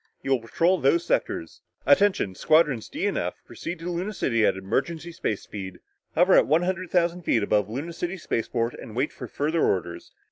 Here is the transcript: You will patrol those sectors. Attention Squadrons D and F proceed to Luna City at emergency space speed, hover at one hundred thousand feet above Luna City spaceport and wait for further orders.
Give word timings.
You 0.23 0.31
will 0.31 0.39
patrol 0.41 0.79
those 0.79 1.05
sectors. 1.05 1.61
Attention 1.85 2.33
Squadrons 2.33 2.89
D 2.89 3.05
and 3.05 3.19
F 3.19 3.35
proceed 3.45 3.77
to 3.81 3.91
Luna 3.91 4.13
City 4.13 4.43
at 4.47 4.57
emergency 4.57 5.11
space 5.11 5.43
speed, 5.43 5.77
hover 6.15 6.33
at 6.33 6.47
one 6.47 6.63
hundred 6.63 6.89
thousand 6.89 7.21
feet 7.21 7.43
above 7.43 7.69
Luna 7.69 7.93
City 7.93 8.17
spaceport 8.17 8.73
and 8.73 8.95
wait 8.95 9.13
for 9.13 9.27
further 9.27 9.63
orders. 9.63 10.11